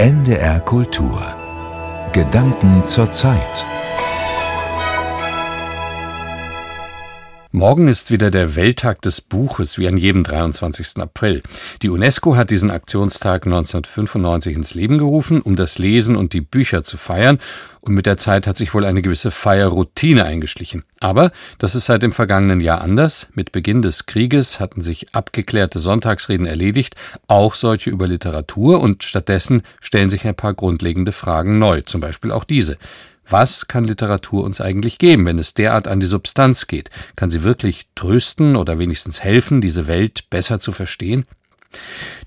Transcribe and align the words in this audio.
NDR 0.00 0.60
Kultur. 0.60 1.20
Gedanken 2.14 2.84
zur 2.86 3.12
Zeit. 3.12 3.79
Morgen 7.60 7.88
ist 7.88 8.10
wieder 8.10 8.30
der 8.30 8.56
Welttag 8.56 9.02
des 9.02 9.20
Buches, 9.20 9.76
wie 9.76 9.86
an 9.86 9.98
jedem 9.98 10.24
23. 10.24 10.96
April. 10.96 11.42
Die 11.82 11.90
UNESCO 11.90 12.34
hat 12.34 12.48
diesen 12.48 12.70
Aktionstag 12.70 13.44
1995 13.44 14.56
ins 14.56 14.72
Leben 14.72 14.96
gerufen, 14.96 15.42
um 15.42 15.56
das 15.56 15.76
Lesen 15.76 16.16
und 16.16 16.32
die 16.32 16.40
Bücher 16.40 16.84
zu 16.84 16.96
feiern. 16.96 17.38
Und 17.82 17.92
mit 17.92 18.06
der 18.06 18.16
Zeit 18.16 18.46
hat 18.46 18.56
sich 18.56 18.72
wohl 18.72 18.86
eine 18.86 19.02
gewisse 19.02 19.30
Feierroutine 19.30 20.24
eingeschlichen. 20.24 20.84
Aber 21.00 21.32
das 21.58 21.74
ist 21.74 21.84
seit 21.84 22.02
dem 22.02 22.12
vergangenen 22.12 22.62
Jahr 22.62 22.80
anders. 22.80 23.28
Mit 23.34 23.52
Beginn 23.52 23.82
des 23.82 24.06
Krieges 24.06 24.58
hatten 24.58 24.80
sich 24.80 25.14
abgeklärte 25.14 25.80
Sonntagsreden 25.80 26.46
erledigt, 26.46 26.94
auch 27.26 27.52
solche 27.54 27.90
über 27.90 28.06
Literatur, 28.06 28.80
und 28.80 29.04
stattdessen 29.04 29.64
stellen 29.82 30.08
sich 30.08 30.26
ein 30.26 30.34
paar 30.34 30.54
grundlegende 30.54 31.12
Fragen 31.12 31.58
neu, 31.58 31.82
zum 31.82 32.00
Beispiel 32.00 32.32
auch 32.32 32.44
diese. 32.44 32.78
Was 33.30 33.68
kann 33.68 33.84
Literatur 33.84 34.42
uns 34.42 34.60
eigentlich 34.60 34.98
geben, 34.98 35.24
wenn 35.24 35.38
es 35.38 35.54
derart 35.54 35.86
an 35.86 36.00
die 36.00 36.06
Substanz 36.06 36.66
geht? 36.66 36.90
Kann 37.14 37.30
sie 37.30 37.44
wirklich 37.44 37.86
trösten 37.94 38.56
oder 38.56 38.80
wenigstens 38.80 39.22
helfen, 39.22 39.60
diese 39.60 39.86
Welt 39.86 40.28
besser 40.30 40.58
zu 40.58 40.72
verstehen? 40.72 41.24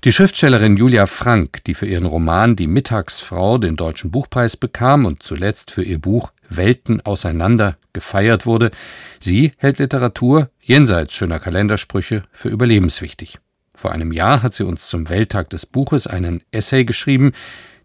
Die 0.04 0.12
Schriftstellerin 0.12 0.78
Julia 0.78 1.04
Frank, 1.04 1.62
die 1.64 1.74
für 1.74 1.84
ihren 1.84 2.06
Roman 2.06 2.56
Die 2.56 2.66
Mittagsfrau 2.66 3.58
den 3.58 3.76
Deutschen 3.76 4.10
Buchpreis 4.10 4.56
bekam 4.56 5.04
und 5.04 5.22
zuletzt 5.22 5.70
für 5.70 5.82
ihr 5.82 5.98
Buch 5.98 6.32
Welten 6.48 7.04
auseinander 7.04 7.76
gefeiert 7.92 8.46
wurde, 8.46 8.70
sie 9.18 9.52
hält 9.58 9.78
Literatur 9.80 10.48
jenseits 10.62 11.12
schöner 11.12 11.38
Kalendersprüche 11.38 12.22
für 12.32 12.48
überlebenswichtig. 12.48 13.38
Vor 13.74 13.92
einem 13.92 14.12
Jahr 14.12 14.42
hat 14.42 14.54
sie 14.54 14.64
uns 14.64 14.88
zum 14.88 15.10
Welttag 15.10 15.50
des 15.50 15.66
Buches 15.66 16.06
einen 16.06 16.42
Essay 16.50 16.86
geschrieben, 16.86 17.32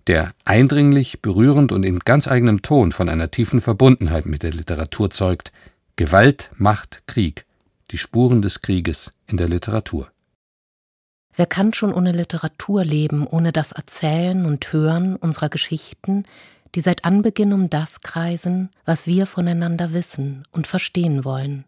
der 0.08 0.34
eindringlich, 0.46 1.22
berührend 1.22 1.72
und 1.72 1.84
in 1.84 2.00
ganz 2.00 2.28
eigenem 2.28 2.62
Ton 2.62 2.92
von 2.92 3.10
einer 3.10 3.32
tiefen 3.32 3.62
Verbundenheit 3.62 4.26
mit 4.26 4.44
der 4.44 4.52
Literatur 4.52 5.10
zeugt. 5.10 5.52
Gewalt, 5.96 6.50
Macht, 6.56 7.04
Krieg. 7.08 7.46
Die 7.92 7.98
Spuren 7.98 8.42
des 8.42 8.62
Krieges 8.62 9.14
in 9.28 9.38
der 9.38 9.50
Literatur. 9.50 10.10
Wer 11.36 11.46
kann 11.46 11.74
schon 11.74 11.94
ohne 11.94 12.12
Literatur 12.12 12.84
leben, 12.84 13.26
ohne 13.26 13.52
das 13.52 13.72
Erzählen 13.72 14.46
und 14.46 14.74
Hören 14.74 15.16
unserer 15.16 15.50
Geschichten, 15.50 16.26
die 16.76 16.82
seit 16.82 17.06
Anbeginn 17.06 17.54
um 17.54 17.70
das 17.70 18.02
kreisen, 18.02 18.70
was 18.86 19.08
wir 19.08 19.26
voneinander 19.26 19.94
wissen 19.94 20.44
und 20.52 20.68
verstehen 20.68 21.24
wollen? 21.24 21.66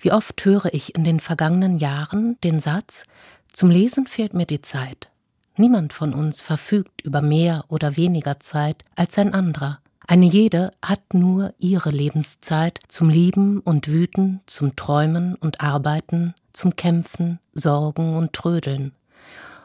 Wie 0.00 0.12
oft 0.12 0.44
höre 0.44 0.72
ich 0.72 0.94
in 0.94 1.04
den 1.04 1.20
vergangenen 1.20 1.78
Jahren 1.78 2.38
den 2.42 2.60
Satz 2.60 3.04
Zum 3.52 3.70
Lesen 3.70 4.06
fehlt 4.06 4.34
mir 4.34 4.46
die 4.46 4.60
Zeit. 4.60 5.08
Niemand 5.56 5.92
von 5.92 6.12
uns 6.12 6.42
verfügt 6.42 7.00
über 7.02 7.22
mehr 7.22 7.64
oder 7.68 7.96
weniger 7.96 8.40
Zeit 8.40 8.84
als 8.94 9.18
ein 9.18 9.32
anderer. 9.32 9.78
Eine 10.06 10.26
jede 10.26 10.70
hat 10.84 11.14
nur 11.14 11.54
ihre 11.58 11.90
Lebenszeit 11.90 12.78
zum 12.88 13.08
Lieben 13.08 13.60
und 13.60 13.88
Wüten, 13.88 14.40
zum 14.46 14.76
Träumen 14.76 15.34
und 15.34 15.60
Arbeiten, 15.62 16.34
zum 16.52 16.76
Kämpfen, 16.76 17.40
Sorgen 17.54 18.16
und 18.16 18.32
Trödeln. 18.32 18.92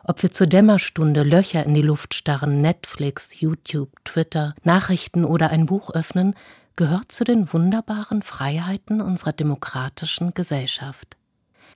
Ob 0.03 0.23
wir 0.23 0.31
zur 0.31 0.47
Dämmerstunde 0.47 1.23
Löcher 1.23 1.63
in 1.63 1.75
die 1.75 1.83
Luft 1.83 2.15
starren, 2.15 2.61
Netflix, 2.61 3.39
YouTube, 3.39 3.91
Twitter, 4.03 4.55
Nachrichten 4.63 5.25
oder 5.25 5.51
ein 5.51 5.67
Buch 5.67 5.91
öffnen, 5.91 6.33
gehört 6.75 7.11
zu 7.11 7.23
den 7.23 7.51
wunderbaren 7.53 8.23
Freiheiten 8.23 9.01
unserer 9.01 9.33
demokratischen 9.33 10.33
Gesellschaft. 10.33 11.17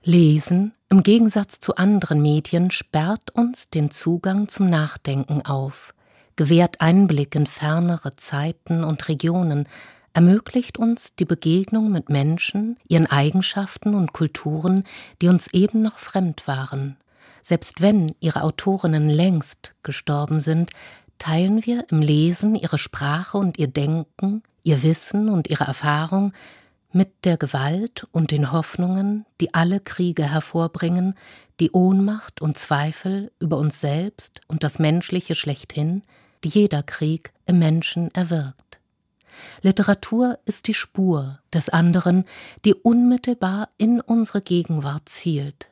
Lesen, 0.02 0.72
im 0.88 1.02
Gegensatz 1.02 1.58
zu 1.58 1.76
anderen 1.76 2.22
Medien, 2.22 2.70
sperrt 2.70 3.30
uns 3.30 3.70
den 3.70 3.90
Zugang 3.90 4.48
zum 4.48 4.70
Nachdenken 4.70 5.42
auf, 5.42 5.94
gewährt 6.36 6.80
Einblick 6.80 7.34
in 7.34 7.46
fernere 7.46 8.14
Zeiten 8.16 8.84
und 8.84 9.08
Regionen, 9.08 9.68
ermöglicht 10.12 10.78
uns 10.78 11.14
die 11.16 11.24
Begegnung 11.24 11.90
mit 11.90 12.08
Menschen, 12.08 12.78
ihren 12.88 13.06
Eigenschaften 13.06 13.94
und 13.94 14.12
Kulturen, 14.12 14.84
die 15.20 15.28
uns 15.28 15.52
eben 15.52 15.82
noch 15.82 15.98
fremd 15.98 16.46
waren. 16.46 16.96
Selbst 17.42 17.80
wenn 17.80 18.14
ihre 18.20 18.42
Autorinnen 18.42 19.08
längst 19.08 19.74
gestorben 19.82 20.38
sind, 20.38 20.70
teilen 21.18 21.66
wir 21.66 21.84
im 21.90 22.00
Lesen 22.00 22.54
ihre 22.54 22.78
Sprache 22.78 23.38
und 23.38 23.58
ihr 23.58 23.68
Denken, 23.68 24.42
ihr 24.62 24.82
Wissen 24.82 25.28
und 25.28 25.48
ihre 25.48 25.64
Erfahrung, 25.64 26.32
mit 26.96 27.26
der 27.26 27.36
Gewalt 27.36 28.06
und 28.10 28.30
den 28.30 28.52
Hoffnungen, 28.52 29.26
die 29.40 29.52
alle 29.52 29.80
Kriege 29.80 30.24
hervorbringen, 30.24 31.14
die 31.60 31.70
Ohnmacht 31.70 32.40
und 32.40 32.58
Zweifel 32.58 33.30
über 33.38 33.58
uns 33.58 33.80
selbst 33.80 34.40
und 34.48 34.64
das 34.64 34.78
Menschliche 34.78 35.34
schlechthin, 35.34 36.02
die 36.42 36.48
jeder 36.48 36.82
Krieg 36.82 37.32
im 37.44 37.58
Menschen 37.58 38.12
erwirkt. 38.14 38.80
Literatur 39.60 40.38
ist 40.46 40.66
die 40.68 40.74
Spur 40.74 41.38
des 41.52 41.68
anderen, 41.68 42.24
die 42.64 42.72
unmittelbar 42.72 43.68
in 43.76 44.00
unsere 44.00 44.40
Gegenwart 44.40 45.10
zielt. 45.10 45.68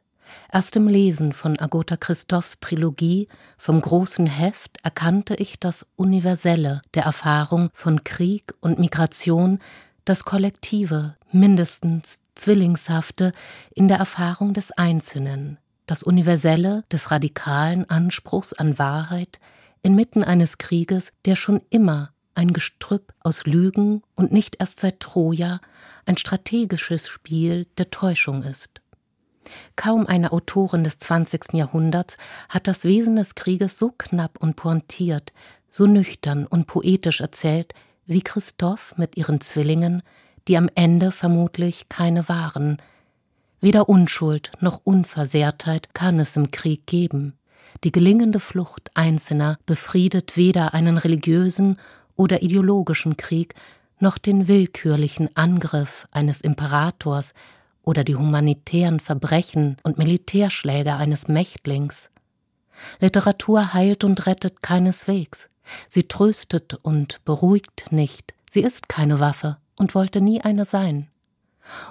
Erst 0.53 0.77
im 0.77 0.89
Lesen 0.89 1.33
von 1.33 1.59
Agota 1.59 1.97
Christophs 1.97 2.61
Trilogie 2.61 3.29
vom 3.57 3.81
großen 3.81 4.27
Heft 4.27 4.79
erkannte 4.83 5.35
ich 5.37 5.59
das 5.59 5.87
Universelle 5.97 6.83
der 6.93 7.05
Erfahrung 7.05 7.71
von 7.73 8.05
Krieg 8.05 8.55
und 8.61 8.79
Migration 8.79 9.59
das 10.05 10.25
Kollektive, 10.25 11.17
mindestens 11.33 12.23
Zwillingshafte 12.35 13.33
in 13.75 13.89
der 13.89 13.99
Erfahrung 13.99 14.53
des 14.53 14.73
Einzelnen, 14.73 15.59
das 15.87 16.03
Universelle 16.03 16.85
des 16.93 17.11
radikalen 17.11 17.89
Anspruchs 17.89 18.53
an 18.53 18.79
Wahrheit 18.79 19.41
inmitten 19.83 20.25
eines 20.25 20.59
Krieges, 20.59 21.13
der 21.25 21.37
schon 21.37 21.61
immer 21.71 22.11
ein 22.35 22.53
Gestrüpp 22.53 23.13
aus 23.23 23.47
Lügen 23.47 24.03
und 24.15 24.33
nicht 24.33 24.57
erst 24.59 24.81
seit 24.81 25.01
Troja 25.01 25.61
ein 26.07 26.17
strategisches 26.17 27.09
Spiel 27.09 27.67
der 27.79 27.91
Täuschung 27.91 28.43
ist. 28.43 28.81
Kaum 29.77 30.07
eine 30.07 30.33
Autorin 30.33 30.85
des 30.85 30.99
20. 30.99 31.53
Jahrhunderts 31.53 32.17
hat 32.49 32.67
das 32.67 32.85
Wesen 32.85 33.17
des 33.17 33.35
Krieges 33.35 33.79
so 33.79 33.93
knapp 33.97 34.39
und 34.39 34.57
pointiert, 34.57 35.33
so 35.69 35.87
nüchtern 35.87 36.47
und 36.47 36.67
poetisch 36.67 37.21
erzählt 37.21 37.75
wie 38.07 38.23
Christoph 38.23 38.95
mit 38.97 39.17
ihren 39.17 39.41
Zwillingen, 39.41 40.03
die 40.49 40.57
am 40.57 40.69
Ende 40.75 41.11
vermutlich 41.11 41.89
keine 41.89 42.29
waren. 42.29 42.79
Weder 43.61 43.89
Unschuld 43.89 44.53
noch 44.61 44.81
Unversehrtheit 44.85 45.95
kann 45.95 46.21
es 46.21 46.37
im 46.37 46.51
Krieg 46.51 46.87
geben. 46.87 47.35
Die 47.83 47.93
gelingende 47.93 48.41
Flucht 48.41 48.91
Einzelner 48.95 49.59
befriedet 49.67 50.37
weder 50.37 50.75
einen 50.75 50.99
religiösen 50.99 51.79
oder 52.15 52.43
ideologischen 52.43 53.17
Krieg 53.17 53.55
noch 53.99 54.19
den 54.19 54.49
willkürlichen 54.49 55.35
Angriff 55.37 56.07
eines 56.13 56.41
Imperators 56.41 57.33
oder 57.83 58.05
die 58.05 58.17
humanitären 58.17 59.01
Verbrechen 59.01 59.77
und 59.83 59.99
Militärschläge 59.99 60.95
eines 60.95 61.29
Mächtlings. 61.29 62.11
Literatur 63.01 63.73
heilt 63.73 64.05
und 64.05 64.27
rettet 64.27 64.63
keineswegs. 64.63 65.49
Sie 65.89 66.09
tröstet 66.09 66.75
und 66.83 67.25
beruhigt 67.25 67.91
nicht, 67.91 68.35
sie 68.51 68.63
ist 68.63 68.89
keine 68.89 69.21
Waffe 69.21 69.59
und 69.77 69.95
wollte 69.95 70.21
nie 70.21 70.41
eine 70.41 70.65
sein. 70.65 71.09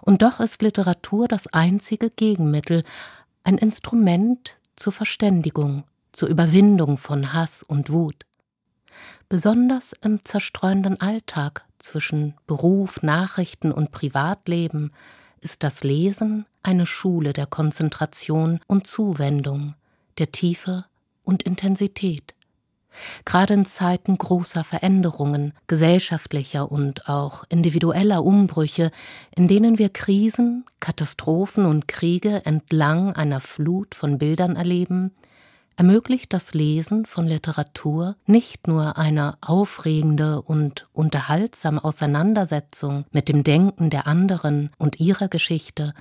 Und 0.02 0.22
doch 0.22 0.40
ist 0.40 0.62
Literatur 0.62 1.28
das 1.28 1.48
einzige 1.48 2.10
Gegenmittel, 2.10 2.84
ein 3.44 3.58
Instrument 3.58 4.58
zur 4.76 4.94
Verständigung, 4.94 5.84
zur 6.12 6.30
Überwindung 6.30 6.98
von 6.98 7.34
Hass 7.34 7.64
und 7.64 7.90
Wut. 7.92 8.26
Besonders 9.30 9.94
im 10.02 10.24
zerstreuenden 10.24 11.02
Alltag 11.02 11.66
zwischen 11.80 12.36
Beruf, 12.46 13.02
Nachrichten 13.02 13.72
und 13.72 13.92
Privatleben 13.92 14.92
ist 15.42 15.64
das 15.64 15.84
Lesen 15.84 16.46
eine 16.62 16.86
Schule 16.86 17.34
der 17.34 17.48
Konzentration 17.48 18.60
und 18.68 18.88
Zuwendung, 18.88 19.76
der 20.18 20.32
Tiefe 20.32 20.86
und 21.24 21.44
Intensität. 21.44 22.33
Gerade 23.26 23.54
in 23.54 23.66
Zeiten 23.66 24.18
großer 24.18 24.64
Veränderungen, 24.64 25.54
gesellschaftlicher 25.68 26.72
und 26.72 27.10
auch 27.10 27.44
individueller 27.50 28.24
Umbrüche, 28.24 28.92
in 29.36 29.48
denen 29.48 29.80
wir 29.80 29.90
Krisen, 29.90 30.66
Katastrophen 30.80 31.66
und 31.66 31.88
Kriege 31.88 32.46
entlang 32.46 33.14
einer 33.14 33.40
Flut 33.40 33.96
von 33.96 34.18
Bildern 34.18 34.56
erleben, 34.56 35.12
ermöglicht 35.76 36.34
das 36.34 36.54
Lesen 36.54 37.06
von 37.06 37.28
Literatur 37.28 38.16
nicht 38.26 38.68
nur 38.68 38.98
eine 38.98 39.38
aufregende 39.42 40.42
und 40.42 40.88
unterhaltsame 40.94 41.84
Auseinandersetzung 41.84 43.06
mit 43.12 43.28
dem 43.28 43.44
Denken 43.44 43.90
der 43.90 44.08
anderen 44.08 44.70
und 44.78 45.00
ihrer 45.00 45.28
Geschichte, 45.28 45.94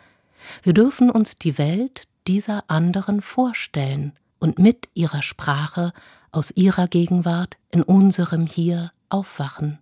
wir 0.63 0.75
dürfen 0.75 1.11
uns 1.11 1.39
die 1.39 1.59
Welt 1.59 2.05
dieser 2.27 2.65
anderen 2.69 3.21
vorstellen 3.21 4.13
und 4.39 4.59
mit 4.59 4.89
ihrer 4.95 5.23
Sprache 5.23 5.93
aus 6.33 6.51
ihrer 6.51 6.89
Gegenwart 6.89 7.57
in 7.71 7.83
unserem 7.83 8.47
Hier 8.47 8.91
aufwachen. 9.09 9.79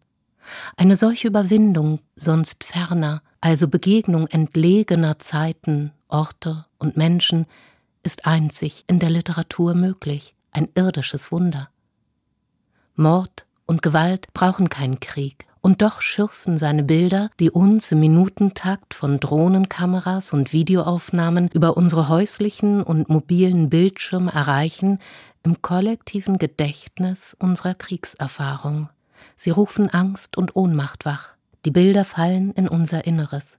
Eine 0.76 0.96
solche 0.96 1.28
Überwindung 1.28 2.00
sonst 2.16 2.64
ferner, 2.64 3.22
also 3.40 3.68
Begegnung 3.68 4.26
entlegener 4.26 5.18
Zeiten, 5.18 5.92
Orte 6.08 6.66
und 6.78 6.96
Menschen, 6.96 7.46
ist 8.02 8.26
einzig 8.26 8.84
in 8.86 8.98
der 8.98 9.10
Literatur 9.10 9.74
möglich, 9.74 10.34
ein 10.52 10.68
irdisches 10.74 11.30
Wunder. 11.30 11.68
Mord 12.96 13.46
und 13.66 13.82
Gewalt 13.82 14.32
brauchen 14.34 14.68
keinen 14.68 15.00
Krieg. 15.00 15.46
Und 15.62 15.82
doch 15.82 16.00
schürfen 16.00 16.56
seine 16.56 16.82
Bilder, 16.82 17.30
die 17.38 17.50
uns 17.50 17.92
im 17.92 18.00
Minutentakt 18.00 18.94
von 18.94 19.20
Drohnenkameras 19.20 20.32
und 20.32 20.54
Videoaufnahmen 20.54 21.48
über 21.52 21.76
unsere 21.76 22.08
häuslichen 22.08 22.82
und 22.82 23.10
mobilen 23.10 23.68
Bildschirme 23.68 24.32
erreichen, 24.32 25.00
im 25.42 25.62
kollektiven 25.62 26.38
Gedächtnis 26.38 27.36
unserer 27.38 27.74
Kriegserfahrung. 27.74 28.88
Sie 29.36 29.50
rufen 29.50 29.90
Angst 29.90 30.36
und 30.36 30.56
Ohnmacht 30.56 31.04
wach. 31.04 31.34
Die 31.64 31.70
Bilder 31.70 32.04
fallen 32.04 32.52
in 32.52 32.68
unser 32.68 33.06
Inneres. 33.06 33.56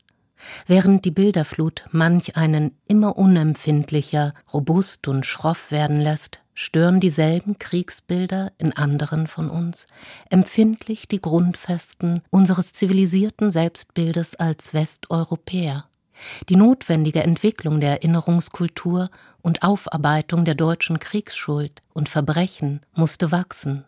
Während 0.66 1.06
die 1.06 1.12
Bilderflut 1.12 1.86
manch 1.92 2.36
einen 2.36 2.76
immer 2.88 3.18
unempfindlicher, 3.18 4.34
robust 4.54 5.08
und 5.08 5.26
schroff 5.26 5.72
werden 5.72 6.00
lässt, 6.00 6.42
stören 6.54 7.00
dieselben 7.00 7.60
Kriegsbilder 7.60 8.52
in 8.58 8.74
anderen 8.74 9.28
von 9.28 9.50
uns 9.50 9.88
empfindlich 10.30 11.08
die 11.08 11.22
Grundfesten 11.22 12.22
unseres 12.30 12.74
zivilisierten 12.74 13.52
Selbstbildes 13.52 14.36
als 14.36 14.74
Westeuropäer. 14.74 15.86
Die 16.50 16.56
notwendige 16.56 17.24
Entwicklung 17.24 17.80
der 17.80 17.92
Erinnerungskultur 17.92 19.10
und 19.42 19.64
Aufarbeitung 19.64 20.46
der 20.46 20.56
deutschen 20.56 21.00
Kriegsschuld 21.00 21.82
und 21.94 22.10
Verbrechen 22.10 22.82
musste 22.94 23.32
wachsen. 23.32 23.86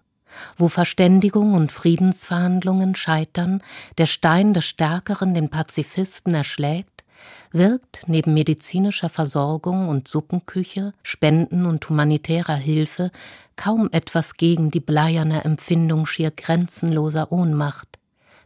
Wo 0.57 0.67
Verständigung 0.67 1.53
und 1.53 1.71
Friedensverhandlungen 1.71 2.95
scheitern, 2.95 3.61
der 3.97 4.07
Stein 4.07 4.53
des 4.53 4.65
Stärkeren 4.65 5.33
den 5.33 5.49
Pazifisten 5.49 6.33
erschlägt, 6.33 7.03
wirkt 7.51 8.01
neben 8.07 8.33
medizinischer 8.33 9.09
Versorgung 9.09 9.87
und 9.87 10.07
Suppenküche, 10.07 10.93
Spenden 11.03 11.65
und 11.65 11.87
humanitärer 11.87 12.55
Hilfe 12.55 13.11
kaum 13.55 13.89
etwas 13.91 14.35
gegen 14.35 14.71
die 14.71 14.79
bleierne 14.79 15.43
Empfindung 15.43 16.05
schier 16.05 16.31
grenzenloser 16.31 17.31
Ohnmacht. 17.31 17.99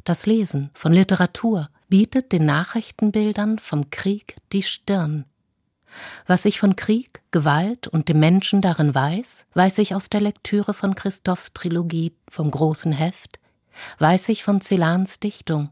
Das 0.03 0.25
Lesen 0.25 0.69
von 0.73 0.91
Literatur 0.91 1.69
bietet 1.89 2.31
den 2.31 2.45
Nachrichtenbildern 2.45 3.59
vom 3.59 3.89
Krieg 3.89 4.35
die 4.51 4.63
Stirn. 4.63 5.25
Was 6.25 6.45
ich 6.45 6.59
von 6.59 6.75
Krieg, 6.75 7.21
Gewalt 7.31 7.87
und 7.87 8.09
dem 8.09 8.19
Menschen 8.19 8.61
darin 8.61 8.93
weiß, 8.93 9.45
weiß 9.53 9.77
ich 9.79 9.95
aus 9.95 10.09
der 10.09 10.21
Lektüre 10.21 10.73
von 10.73 10.95
Christophs 10.95 11.53
Trilogie 11.53 12.13
vom 12.29 12.51
großen 12.51 12.91
Heft, 12.91 13.39
weiß 13.99 14.29
ich 14.29 14.43
von 14.43 14.59
Celans 14.61 15.19
Dichtung, 15.19 15.69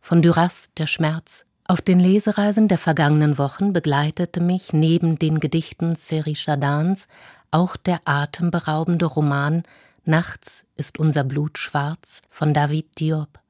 von 0.00 0.22
Duras 0.22 0.70
der 0.76 0.86
Schmerz, 0.86 1.44
auf 1.70 1.82
den 1.82 2.00
Lesereisen 2.00 2.66
der 2.68 2.78
vergangenen 2.78 3.36
Wochen 3.36 3.74
begleitete 3.74 4.40
mich 4.40 4.72
neben 4.72 5.18
den 5.18 5.38
Gedichten 5.38 5.96
Seri 5.96 6.32
Chardans 6.32 7.08
auch 7.50 7.76
der 7.76 8.00
atemberaubende 8.06 9.04
Roman 9.04 9.64
Nachts 10.04 10.64
ist 10.76 10.98
unser 10.98 11.24
Blut 11.24 11.58
schwarz 11.58 12.22
von 12.30 12.54
David 12.54 12.98
Diop. 12.98 13.40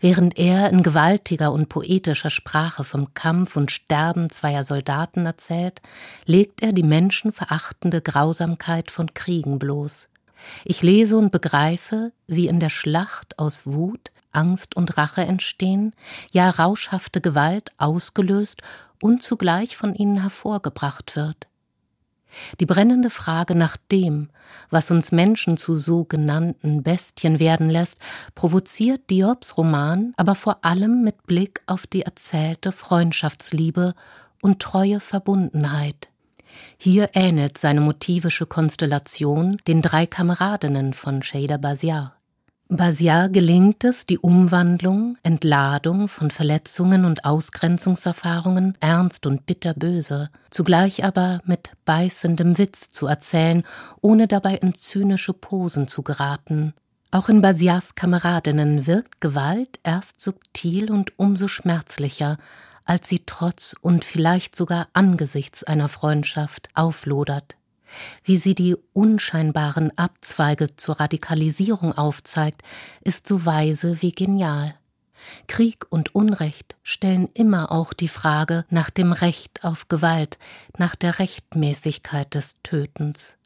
Während 0.00 0.38
er 0.38 0.70
in 0.70 0.82
gewaltiger 0.82 1.52
und 1.52 1.68
poetischer 1.68 2.30
Sprache 2.30 2.84
vom 2.84 3.14
Kampf 3.14 3.56
und 3.56 3.70
Sterben 3.70 4.30
zweier 4.30 4.64
Soldaten 4.64 5.26
erzählt, 5.26 5.80
legt 6.26 6.62
er 6.62 6.72
die 6.72 6.82
menschenverachtende 6.82 8.00
Grausamkeit 8.00 8.90
von 8.90 9.14
Kriegen 9.14 9.58
bloß. 9.58 10.08
Ich 10.64 10.82
lese 10.82 11.16
und 11.18 11.32
begreife, 11.32 12.12
wie 12.26 12.48
in 12.48 12.60
der 12.60 12.70
Schlacht 12.70 13.38
aus 13.38 13.66
Wut 13.66 14.10
Angst 14.32 14.76
und 14.76 14.96
Rache 14.96 15.22
entstehen, 15.22 15.92
ja 16.32 16.50
rauschhafte 16.50 17.20
Gewalt 17.20 17.70
ausgelöst 17.78 18.62
und 19.02 19.22
zugleich 19.22 19.76
von 19.76 19.94
ihnen 19.94 20.20
hervorgebracht 20.20 21.16
wird. 21.16 21.49
Die 22.60 22.66
brennende 22.66 23.10
Frage 23.10 23.54
nach 23.54 23.76
dem, 23.90 24.28
was 24.70 24.90
uns 24.90 25.12
Menschen 25.12 25.56
zu 25.56 25.76
sogenannten 25.76 26.82
Bestien 26.82 27.38
werden 27.38 27.70
lässt, 27.70 27.98
provoziert 28.34 29.10
Diops 29.10 29.56
Roman 29.56 30.12
aber 30.16 30.34
vor 30.34 30.64
allem 30.64 31.02
mit 31.02 31.26
Blick 31.26 31.62
auf 31.66 31.86
die 31.86 32.02
erzählte 32.02 32.72
Freundschaftsliebe 32.72 33.94
und 34.42 34.60
treue 34.60 35.00
Verbundenheit. 35.00 36.08
Hier 36.78 37.10
ähnelt 37.14 37.58
seine 37.58 37.80
motivische 37.80 38.46
Konstellation 38.46 39.56
den 39.66 39.82
drei 39.82 40.06
Kameradinnen 40.06 40.94
von 40.94 41.22
Shader 41.22 41.58
Baziar. 41.58 42.19
Basia 42.72 43.26
gelingt 43.26 43.82
es, 43.82 44.06
die 44.06 44.20
Umwandlung, 44.20 45.18
Entladung 45.24 46.06
von 46.06 46.30
Verletzungen 46.30 47.04
und 47.04 47.24
Ausgrenzungserfahrungen 47.24 48.78
ernst 48.78 49.26
und 49.26 49.44
bitterböse, 49.44 50.30
zugleich 50.50 51.02
aber 51.04 51.40
mit 51.44 51.70
beißendem 51.84 52.58
Witz 52.58 52.90
zu 52.90 53.08
erzählen, 53.08 53.64
ohne 54.00 54.28
dabei 54.28 54.54
in 54.54 54.72
zynische 54.72 55.32
Posen 55.32 55.88
zu 55.88 56.02
geraten. 56.02 56.72
Auch 57.10 57.28
in 57.28 57.42
Basias 57.42 57.96
Kameradinnen 57.96 58.86
wirkt 58.86 59.20
Gewalt 59.20 59.80
erst 59.82 60.20
subtil 60.20 60.92
und 60.92 61.18
umso 61.18 61.48
schmerzlicher, 61.48 62.38
als 62.84 63.08
sie 63.08 63.22
trotz 63.26 63.74
und 63.80 64.04
vielleicht 64.04 64.54
sogar 64.54 64.86
angesichts 64.92 65.64
einer 65.64 65.88
Freundschaft 65.88 66.68
auflodert 66.74 67.56
wie 68.24 68.36
sie 68.36 68.54
die 68.54 68.76
unscheinbaren 68.92 69.96
Abzweige 69.96 70.76
zur 70.76 71.00
Radikalisierung 71.00 71.92
aufzeigt, 71.96 72.62
ist 73.02 73.26
so 73.26 73.44
weise 73.44 74.02
wie 74.02 74.12
genial. 74.12 74.74
Krieg 75.46 75.86
und 75.90 76.14
Unrecht 76.14 76.76
stellen 76.82 77.28
immer 77.34 77.72
auch 77.72 77.92
die 77.92 78.08
Frage 78.08 78.64
nach 78.70 78.90
dem 78.90 79.12
Recht 79.12 79.64
auf 79.64 79.88
Gewalt, 79.88 80.38
nach 80.78 80.96
der 80.96 81.18
Rechtmäßigkeit 81.18 82.34
des 82.34 82.56
Tötens. 82.62 83.36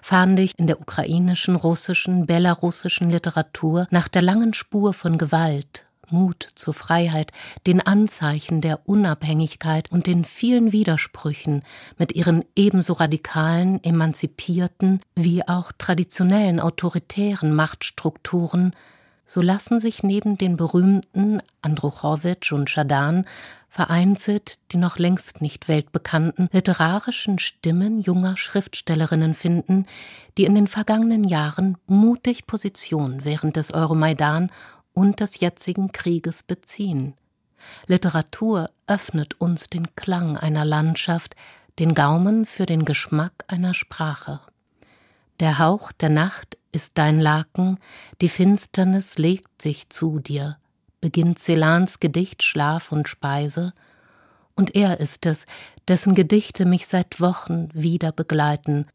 Fahnd 0.00 0.38
ich 0.38 0.58
in 0.58 0.66
der 0.66 0.80
ukrainischen, 0.80 1.56
russischen, 1.56 2.26
belarussischen 2.26 3.10
Literatur 3.10 3.86
nach 3.90 4.08
der 4.08 4.22
langen 4.22 4.54
Spur 4.54 4.94
von 4.94 5.18
Gewalt, 5.18 5.85
Mut 6.10 6.48
zur 6.54 6.74
Freiheit, 6.74 7.32
den 7.66 7.80
Anzeichen 7.80 8.60
der 8.60 8.88
Unabhängigkeit 8.88 9.90
und 9.90 10.06
den 10.06 10.24
vielen 10.24 10.72
Widersprüchen 10.72 11.62
mit 11.98 12.12
ihren 12.12 12.44
ebenso 12.54 12.94
radikalen, 12.94 13.82
emanzipierten 13.82 15.00
wie 15.14 15.46
auch 15.46 15.72
traditionellen 15.72 16.60
autoritären 16.60 17.54
Machtstrukturen, 17.54 18.74
so 19.26 19.40
lassen 19.40 19.80
sich 19.80 20.04
neben 20.04 20.38
den 20.38 20.56
berühmten 20.56 21.40
Andruchowitsch 21.60 22.52
und 22.52 22.70
Schadan 22.70 23.24
vereinzelt 23.68 24.54
die 24.72 24.78
noch 24.78 24.96
längst 24.98 25.42
nicht 25.42 25.68
weltbekannten 25.68 26.48
literarischen 26.50 27.38
Stimmen 27.38 28.00
junger 28.00 28.38
Schriftstellerinnen 28.38 29.34
finden, 29.34 29.84
die 30.38 30.44
in 30.44 30.54
den 30.54 30.66
vergangenen 30.66 31.24
Jahren 31.24 31.76
mutig 31.86 32.46
Position 32.46 33.24
während 33.24 33.56
des 33.56 33.74
Euromaidan 33.74 34.50
und 34.96 35.20
des 35.20 35.40
jetzigen 35.40 35.92
Krieges 35.92 36.42
beziehen. 36.42 37.14
Literatur 37.86 38.70
öffnet 38.86 39.38
uns 39.40 39.68
den 39.68 39.94
Klang 39.94 40.36
einer 40.36 40.64
Landschaft, 40.64 41.36
den 41.78 41.94
Gaumen 41.94 42.46
für 42.46 42.64
den 42.64 42.84
Geschmack 42.84 43.44
einer 43.46 43.74
Sprache. 43.74 44.40
Der 45.38 45.58
Hauch 45.58 45.92
der 45.92 46.08
Nacht 46.08 46.56
ist 46.72 46.92
dein 46.94 47.20
Laken, 47.20 47.78
die 48.22 48.30
Finsternis 48.30 49.18
legt 49.18 49.60
sich 49.60 49.90
zu 49.90 50.18
dir, 50.18 50.56
beginnt 51.02 51.38
Celans 51.38 52.00
Gedicht 52.00 52.42
Schlaf 52.42 52.90
und 52.90 53.08
Speise, 53.08 53.74
und 54.54 54.74
er 54.74 55.00
ist 55.00 55.26
es, 55.26 55.44
dessen 55.86 56.14
Gedichte 56.14 56.64
mich 56.64 56.86
seit 56.86 57.20
Wochen 57.20 57.68
wieder 57.74 58.12
begleiten, 58.12 58.86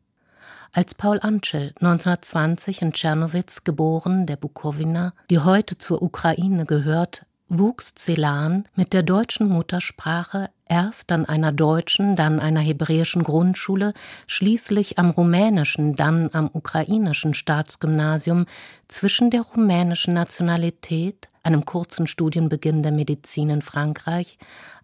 als 0.73 0.95
Paul 0.95 1.19
Antschel 1.21 1.73
1920 1.79 2.81
in 2.81 2.93
Tschernowitz 2.93 3.63
geboren, 3.63 4.25
der 4.25 4.37
Bukowina, 4.37 5.13
die 5.29 5.39
heute 5.39 5.77
zur 5.77 6.01
Ukraine 6.01 6.65
gehört, 6.65 7.25
wuchs 7.51 7.93
Celan 7.95 8.65
mit 8.75 8.93
der 8.93 9.03
deutschen 9.03 9.49
Muttersprache 9.49 10.49
erst 10.69 11.11
an 11.11 11.25
einer 11.25 11.51
deutschen, 11.51 12.15
dann 12.15 12.39
einer 12.39 12.61
hebräischen 12.61 13.23
Grundschule, 13.23 13.93
schließlich 14.25 14.97
am 14.97 15.09
rumänischen, 15.09 15.97
dann 15.97 16.29
am 16.31 16.49
ukrainischen 16.53 17.33
Staatsgymnasium. 17.33 18.45
Zwischen 18.87 19.29
der 19.31 19.41
rumänischen 19.41 20.13
Nationalität, 20.13 21.27
einem 21.43 21.65
kurzen 21.65 22.07
Studienbeginn 22.07 22.83
der 22.83 22.93
Medizin 22.93 23.49
in 23.49 23.61
Frankreich, 23.61 24.37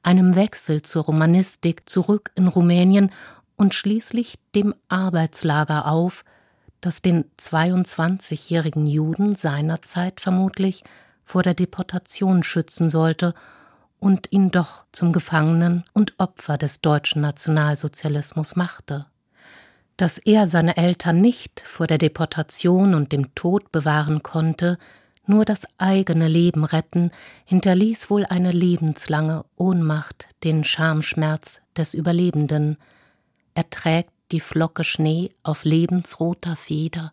einem 0.03 0.35
Wechsel 0.35 0.81
zur 0.81 1.03
Romanistik 1.03 1.87
zurück 1.87 2.31
in 2.35 2.47
Rumänien 2.47 3.11
und 3.57 3.73
schließlich 3.73 4.35
dem 4.55 4.73
Arbeitslager 4.87 5.87
auf, 5.87 6.23
das 6.79 7.01
den 7.01 7.25
22-jährigen 7.37 8.85
Juden 8.85 9.35
seinerzeit 9.35 10.21
vermutlich 10.21 10.83
vor 11.25 11.43
der 11.43 11.55
Deportation 11.55 12.43
schützen 12.43 12.89
sollte 12.89 13.33
und 13.99 14.31
ihn 14.31 14.51
doch 14.51 14.85
zum 14.91 15.11
Gefangenen 15.11 15.83
und 15.91 16.13
Opfer 16.19 16.57
des 16.57 16.81
deutschen 16.81 17.21
Nationalsozialismus 17.21 18.55
machte. 18.55 19.07
Dass 19.97 20.19
er 20.19 20.47
seine 20.47 20.77
Eltern 20.77 21.19
nicht 21.19 21.61
vor 21.65 21.87
der 21.87 21.97
Deportation 21.97 22.93
und 22.93 23.11
dem 23.11 23.33
Tod 23.33 23.71
bewahren 23.71 24.21
konnte, 24.21 24.77
nur 25.25 25.43
das 25.43 25.63
eigene 25.77 26.27
Leben 26.27 26.63
retten, 26.63 27.11
hinterließ 27.45 28.09
wohl 28.09 28.25
eine 28.25 28.51
lebenslange 28.51 29.43
Ohnmacht 29.55 30.29
den 30.43 30.63
Schamschmerz 30.63 31.59
des 31.75 31.95
Überlebenden, 31.95 32.77
er 33.57 33.67
trägt 33.71 34.11
die 34.31 34.39
Flocke 34.39 34.83
Schnee 34.83 35.31
auf 35.41 35.63
lebensroter 35.63 36.55
Feder. 36.55 37.11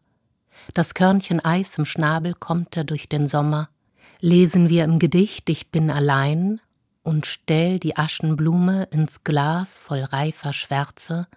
Das 0.75 0.93
Körnchen 0.93 1.43
Eis 1.43 1.79
im 1.79 1.87
Schnabel 1.87 2.35
kommt 2.35 2.77
er 2.77 2.85
durch 2.85 3.09
den 3.09 3.27
Sommer. 3.27 3.71
Lesen 4.21 4.69
wir 4.69 4.85
im 4.85 4.99
Gedicht 4.99 5.49
Ich 5.49 5.71
bin 5.71 5.91
allein 5.91 6.61
und 7.03 7.25
stell 7.25 7.79
die 7.79 7.97
Aschenblume 7.97 8.89
ins 8.91 9.25
Glas 9.25 9.79
voll 9.79 10.03
reifer 10.03 10.53
Schwärze 10.53 11.29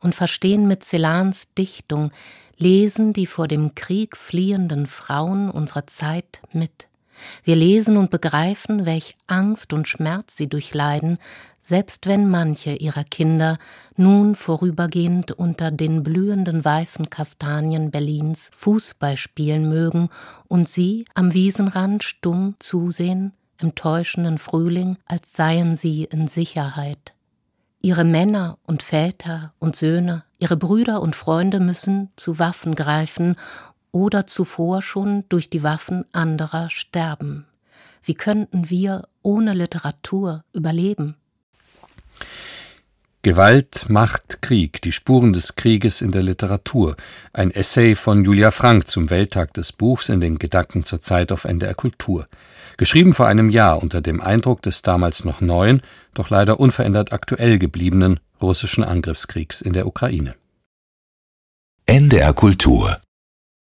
und 0.00 0.14
verstehen 0.14 0.66
mit 0.66 0.84
Celans 0.84 1.52
Dichtung, 1.52 2.10
lesen 2.56 3.12
die 3.12 3.26
vor 3.26 3.48
dem 3.48 3.74
Krieg 3.74 4.16
fliehenden 4.16 4.86
Frauen 4.86 5.50
unserer 5.50 5.86
Zeit 5.86 6.40
mit. 6.54 6.88
Wir 7.44 7.56
lesen 7.56 7.96
und 7.96 8.10
begreifen, 8.10 8.86
welch 8.86 9.16
Angst 9.26 9.72
und 9.72 9.88
Schmerz 9.88 10.36
sie 10.36 10.48
durchleiden, 10.48 11.18
selbst 11.66 12.06
wenn 12.06 12.30
manche 12.30 12.74
ihrer 12.74 13.02
Kinder 13.02 13.58
nun 13.96 14.36
vorübergehend 14.36 15.32
unter 15.32 15.72
den 15.72 16.04
blühenden 16.04 16.64
weißen 16.64 17.10
Kastanien 17.10 17.90
Berlins 17.90 18.52
Fußball 18.54 19.16
spielen 19.16 19.68
mögen 19.68 20.08
und 20.46 20.68
sie 20.68 21.06
am 21.14 21.34
Wiesenrand 21.34 22.04
stumm 22.04 22.54
zusehen, 22.60 23.32
im 23.60 23.74
täuschenden 23.74 24.38
Frühling, 24.38 24.96
als 25.06 25.32
seien 25.32 25.76
sie 25.76 26.04
in 26.04 26.28
Sicherheit. 26.28 27.14
Ihre 27.82 28.04
Männer 28.04 28.58
und 28.66 28.84
Väter 28.84 29.52
und 29.58 29.74
Söhne, 29.74 30.22
ihre 30.38 30.56
Brüder 30.56 31.02
und 31.02 31.16
Freunde 31.16 31.58
müssen 31.58 32.10
zu 32.14 32.38
Waffen 32.38 32.76
greifen 32.76 33.34
oder 33.90 34.28
zuvor 34.28 34.82
schon 34.82 35.24
durch 35.30 35.50
die 35.50 35.64
Waffen 35.64 36.04
anderer 36.12 36.70
sterben. 36.70 37.44
Wie 38.04 38.14
könnten 38.14 38.70
wir 38.70 39.08
ohne 39.22 39.52
Literatur 39.52 40.44
überleben? 40.52 41.16
Gewalt, 43.26 43.86
Macht, 43.88 44.40
Krieg, 44.40 44.80
die 44.82 44.92
Spuren 44.92 45.32
des 45.32 45.56
Krieges 45.56 46.00
in 46.00 46.12
der 46.12 46.22
Literatur. 46.22 46.94
Ein 47.32 47.50
Essay 47.50 47.96
von 47.96 48.22
Julia 48.24 48.52
Frank 48.52 48.86
zum 48.86 49.10
Welttag 49.10 49.52
des 49.54 49.72
Buchs 49.72 50.08
in 50.08 50.20
den 50.20 50.38
Gedanken 50.38 50.84
zur 50.84 51.00
Zeit 51.00 51.32
auf 51.32 51.44
NDR 51.44 51.74
Kultur. 51.74 52.28
Geschrieben 52.76 53.14
vor 53.14 53.26
einem 53.26 53.50
Jahr 53.50 53.82
unter 53.82 54.00
dem 54.00 54.20
Eindruck 54.20 54.62
des 54.62 54.82
damals 54.82 55.24
noch 55.24 55.40
neuen, 55.40 55.82
doch 56.14 56.30
leider 56.30 56.60
unverändert 56.60 57.12
aktuell 57.12 57.58
gebliebenen 57.58 58.20
russischen 58.40 58.84
Angriffskriegs 58.84 59.60
in 59.60 59.72
der 59.72 59.88
Ukraine. 59.88 60.36
NDR 61.86 62.32
Kultur 62.32 62.96